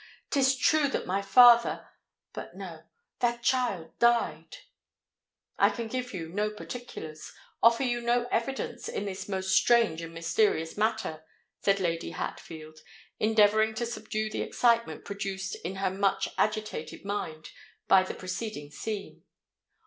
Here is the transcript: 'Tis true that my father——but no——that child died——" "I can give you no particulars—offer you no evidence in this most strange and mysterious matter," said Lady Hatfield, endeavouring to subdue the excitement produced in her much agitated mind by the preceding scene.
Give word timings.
'Tis 0.31 0.55
true 0.57 0.87
that 0.87 1.05
my 1.05 1.21
father——but 1.21 2.55
no——that 2.57 3.43
child 3.43 3.91
died——" 3.99 4.57
"I 5.59 5.69
can 5.69 5.87
give 5.87 6.11
you 6.11 6.27
no 6.29 6.49
particulars—offer 6.49 7.83
you 7.83 8.01
no 8.01 8.25
evidence 8.31 8.89
in 8.89 9.05
this 9.05 9.29
most 9.29 9.51
strange 9.55 10.01
and 10.01 10.11
mysterious 10.11 10.75
matter," 10.75 11.23
said 11.59 11.79
Lady 11.79 12.09
Hatfield, 12.09 12.79
endeavouring 13.19 13.75
to 13.75 13.85
subdue 13.85 14.31
the 14.31 14.41
excitement 14.41 15.05
produced 15.05 15.53
in 15.57 15.75
her 15.75 15.91
much 15.91 16.29
agitated 16.35 17.05
mind 17.05 17.51
by 17.87 18.01
the 18.01 18.15
preceding 18.15 18.71
scene. 18.71 19.23